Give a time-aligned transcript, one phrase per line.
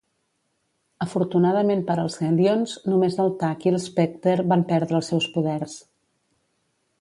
[1.05, 5.77] Afortunadament per als Hellions, només el Tag i l'Specter van perdre els seus poders.